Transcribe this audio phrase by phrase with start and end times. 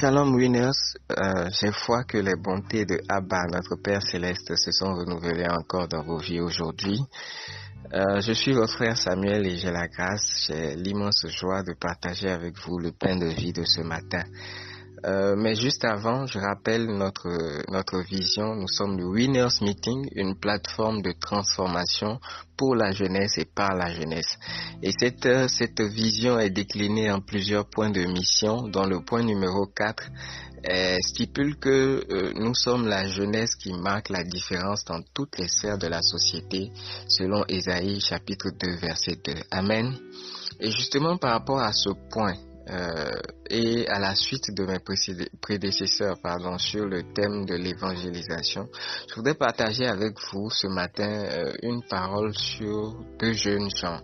[0.00, 4.94] Shalom winners, euh, j'ai foi que les bontés de Abba, notre Père céleste, se sont
[4.94, 6.98] renouvelées encore dans vos vies aujourd'hui.
[7.92, 12.30] Euh, je suis votre frère Samuel et j'ai la grâce, j'ai l'immense joie de partager
[12.30, 14.22] avec vous le pain de vie de ce matin.
[15.06, 17.28] Euh, mais juste avant, je rappelle notre
[17.70, 18.54] notre vision.
[18.54, 22.20] Nous sommes le Winners Meeting, une plateforme de transformation
[22.56, 24.38] pour la jeunesse et par la jeunesse.
[24.82, 29.66] Et cette cette vision est déclinée en plusieurs points de mission, dont le point numéro
[29.66, 30.10] 4
[30.68, 35.48] euh, stipule que euh, nous sommes la jeunesse qui marque la différence dans toutes les
[35.48, 36.70] sphères de la société,
[37.08, 39.32] selon Ésaïe chapitre 2 verset 2.
[39.50, 39.96] Amen.
[40.60, 42.34] Et justement par rapport à ce point,
[42.68, 43.10] euh,
[43.48, 44.78] et à la suite de mes
[45.40, 48.68] prédécesseurs pardon, sur le thème de l'évangélisation,
[49.08, 54.00] je voudrais partager avec vous ce matin euh, une parole sur deux jeunes gens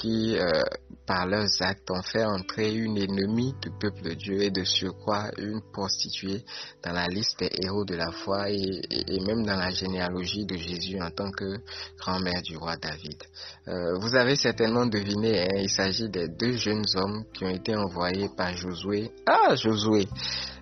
[0.00, 0.62] qui, euh,
[1.06, 5.30] par leurs actes, ont fait entrer une ennemie du peuple de Dieu et de surcroît
[5.36, 6.42] une prostituée
[6.82, 8.80] dans la liste des héros de la foi et,
[9.26, 11.58] même dans la généalogie de Jésus en tant que
[11.98, 13.22] grand-mère du roi David.
[13.68, 17.76] Euh, vous avez certainement deviné, hein, il s'agit des deux jeunes hommes qui ont été
[17.76, 19.10] envoyés par Josué.
[19.26, 20.08] Ah, Josué,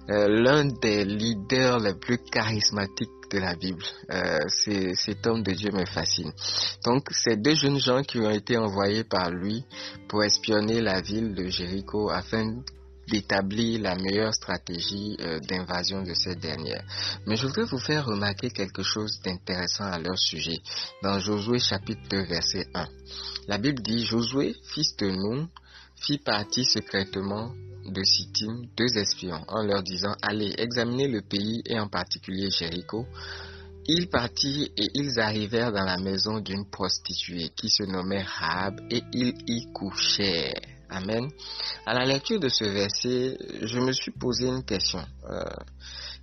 [0.09, 3.84] l'un des leaders les plus charismatiques de la Bible.
[4.11, 6.33] Euh, cet homme de Dieu me fascine.
[6.84, 9.65] Donc, ces deux jeunes gens qui ont été envoyés par lui
[10.09, 12.56] pour espionner la ville de Jéricho afin
[13.11, 16.84] d'établir la meilleure stratégie euh, d'invasion de cette dernière.
[17.27, 20.61] Mais je voudrais vous faire remarquer quelque chose d'intéressant à leur sujet.
[21.03, 22.87] Dans Josué chapitre 2 verset 1.
[23.48, 25.48] La Bible dit Josué, fils de Nun,
[25.97, 27.53] fit partie secrètement
[27.89, 33.06] de Sittim deux espions en leur disant Allez examiner le pays et en particulier Jéricho.
[33.86, 39.03] Ils partirent et ils arrivèrent dans la maison d'une prostituée qui se nommait Rahab et
[39.12, 40.61] ils y couchèrent.
[40.91, 41.31] Amen.
[41.86, 45.04] À la lecture de ce verset, je me suis posé une question.
[45.31, 45.44] Euh,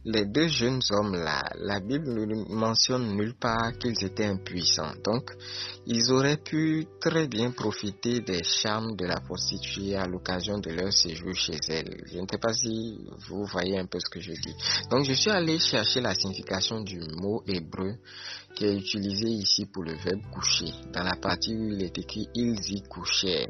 [0.05, 4.93] les deux jeunes hommes-là, la Bible ne mentionne nulle part qu'ils étaient impuissants.
[5.03, 5.31] Donc,
[5.87, 10.93] ils auraient pu très bien profiter des charmes de la prostituée à l'occasion de leur
[10.93, 12.03] séjour chez elle.
[12.05, 14.55] Je ne sais pas si vous voyez un peu ce que je dis.
[14.91, 17.95] Donc, je suis allé chercher la signification du mot hébreu
[18.55, 22.27] qui est utilisé ici pour le verbe coucher, dans la partie où il est écrit
[22.33, 23.47] ils y couchaient.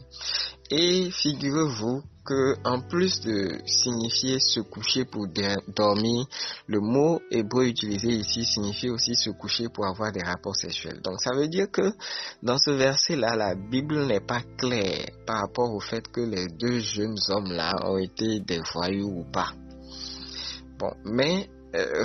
[0.72, 6.26] Et figurez-vous que en plus de signifier se coucher pour dormir,
[6.68, 11.02] le mot hébreu utilisé ici signifie aussi se coucher pour avoir des rapports sexuels.
[11.04, 11.92] Donc ça veut dire que
[12.42, 16.80] dans ce verset-là, la Bible n'est pas claire par rapport au fait que les deux
[16.80, 19.52] jeunes hommes-là ont été des voyous ou pas.
[20.80, 21.48] Bon, mais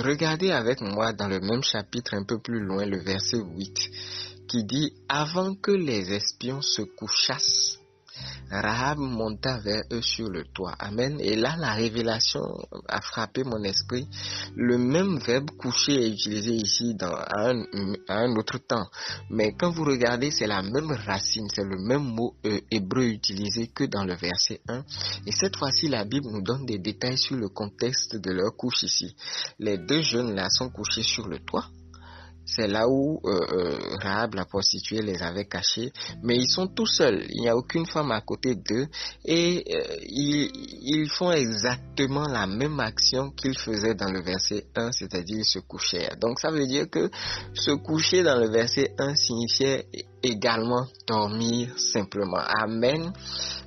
[0.03, 3.91] regardez avec moi dans le même chapitre un peu plus loin le verset 8
[4.47, 7.60] qui dit avant que les espions se couchassent
[8.51, 10.75] Rahab monta vers eux sur le toit.
[10.77, 11.17] Amen.
[11.21, 12.41] Et là, la révélation
[12.87, 14.07] a frappé mon esprit.
[14.55, 17.53] Le même verbe coucher est utilisé ici dans, à,
[18.09, 18.87] un, autre temps.
[19.29, 23.67] Mais quand vous regardez, c'est la même racine, c'est le même mot euh, hébreu utilisé
[23.67, 24.83] que dans le verset 1.
[25.25, 28.83] Et cette fois-ci, la Bible nous donne des détails sur le contexte de leur couche
[28.83, 29.15] ici.
[29.59, 31.69] Les deux jeunes là sont couchés sur le toit
[32.45, 35.91] c'est là où euh, euh, Rahab, la prostituée, les avait cachés.
[36.23, 37.25] Mais ils sont tout seuls.
[37.29, 38.87] Il n'y a aucune femme à côté d'eux.
[39.25, 40.49] Et euh, ils,
[40.83, 46.07] ils, font exactement la même action qu'ils faisaient dans le verset 1, c'est-à-dire se coucher.
[46.19, 47.09] Donc ça veut dire que
[47.53, 49.87] se coucher dans le verset 1 signifiait
[50.23, 52.41] également dormir simplement.
[52.61, 53.11] Amen.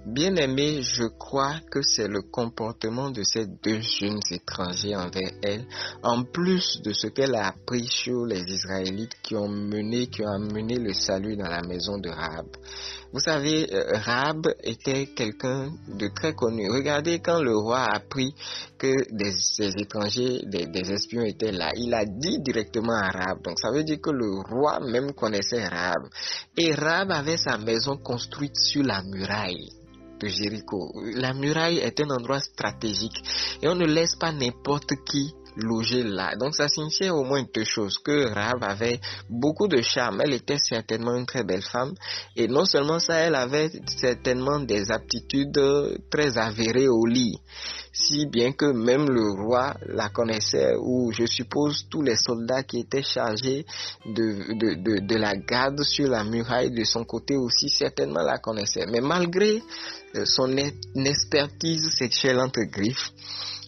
[0.07, 5.65] Bien aimé, je crois que c'est le comportement de ces deux jeunes étrangers envers elle,
[6.03, 10.29] en plus de ce qu'elle a appris sur les Israélites qui ont mené, qui ont
[10.29, 12.45] amené le salut dans la maison de Rahab.
[13.15, 16.71] Vous savez, euh, Rahab était quelqu'un de très connu.
[16.71, 18.35] Regardez quand le roi a appris
[18.77, 19.33] que des,
[19.81, 23.43] étrangers, des, espions étaient là, il a dit directement à Rahab.
[23.43, 26.03] Donc ça veut dire que le roi même connaissait Rahab.
[26.59, 29.71] Et Rahab avait sa maison construite sur la muraille
[30.21, 30.93] de Jéricho.
[31.15, 33.23] La muraille est un endroit stratégique
[33.63, 36.35] et on ne laisse pas n'importe qui loger là.
[36.37, 40.59] Donc ça signifiait au moins deux choses, que Rav avait beaucoup de charme, elle était
[40.59, 41.95] certainement une très belle femme,
[42.37, 45.61] et non seulement ça, elle avait certainement des aptitudes
[46.11, 47.39] très avérées au lit,
[47.93, 52.81] si bien que même le roi la connaissait, ou je suppose tous les soldats qui
[52.81, 53.65] étaient chargés
[54.05, 58.39] de, de, de, de la garde sur la muraille de son côté aussi certainement la
[58.39, 58.87] connaissaient.
[58.91, 59.63] Mais malgré
[60.17, 60.57] euh, son
[60.97, 63.13] expertise sexuelle entre griffes,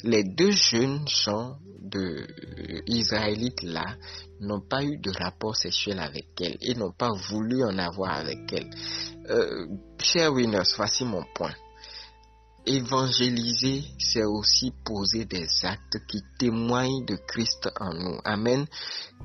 [0.02, 3.84] les deux jeunes gens de euh, Israélites là
[4.40, 8.52] n'ont pas eu de rapport sexuel avec elle et n'ont pas voulu en avoir avec
[8.52, 8.70] elle.
[9.30, 9.66] Euh,
[10.00, 11.54] chers winners, voici mon point.
[12.66, 18.18] évangéliser, c'est aussi poser des actes qui témoignent de Christ en nous.
[18.24, 18.66] Amen.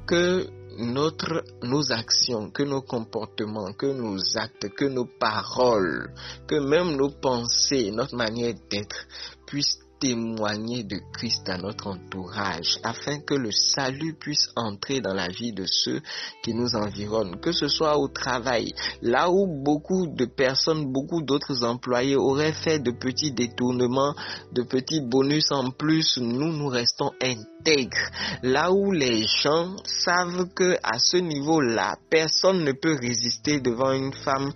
[0.06, 0.48] Que
[0.78, 6.14] notre, nos actions, que nos comportements, que nos actes, que nos paroles,
[6.48, 9.08] que même nos pensées, notre manière d'être
[9.48, 15.28] puissent témoigner de Christ à notre entourage afin que le salut puisse entrer dans la
[15.28, 16.02] vie de ceux
[16.44, 21.64] qui nous environnent, que ce soit au travail, là où beaucoup de personnes, beaucoup d'autres
[21.64, 24.16] employés auraient fait de petits détournements,
[24.52, 28.10] de petits bonus en plus, nous, nous restons intègres.
[28.42, 34.14] Là où les gens savent que à ce niveau-là, personne ne peut résister devant une
[34.14, 34.52] femme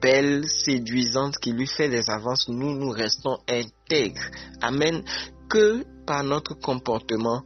[0.00, 3.72] belle, séduisante qui lui fait des avances, nous, nous restons intègres.
[4.60, 5.04] Amen.
[5.48, 7.42] Que par notre comportement,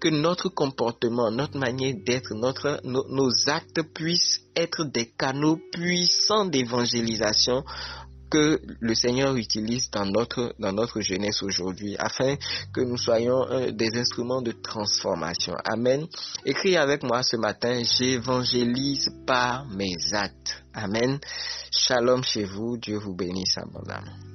[0.00, 7.64] que notre comportement, notre manière d'être, notre, nos, actes puissent être des canaux puissants d'évangélisation
[8.30, 12.36] que le Seigneur utilise dans notre, dans notre jeunesse aujourd'hui afin
[12.72, 15.54] que nous soyons euh, des instruments de transformation.
[15.64, 16.06] Amen.
[16.46, 20.64] Écris avec moi ce matin, j'évangélise par mes actes.
[20.72, 21.18] Amen.
[21.70, 22.78] Shalom chez vous.
[22.78, 24.31] Dieu vous bénisse abondamment.